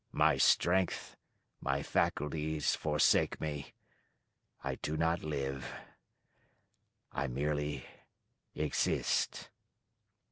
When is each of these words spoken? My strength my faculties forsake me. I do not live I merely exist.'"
My 0.13 0.37
strength 0.37 1.15
my 1.59 1.83
faculties 1.83 2.75
forsake 2.75 3.39
me. 3.39 3.71
I 4.63 4.73
do 4.81 4.97
not 4.97 5.21
live 5.23 5.71
I 7.11 7.27
merely 7.27 7.85
exist.'" 8.55 9.51